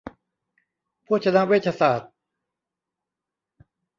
[1.03, 2.11] โภชนเวชศาสตร์